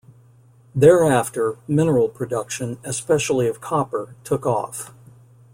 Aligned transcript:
Thereafter, 0.73 1.57
mineral 1.67 2.09
production, 2.09 2.79
especially 2.83 3.47
of 3.47 3.61
copper, 3.61 4.15
took 4.23 4.47
off. 4.47 4.91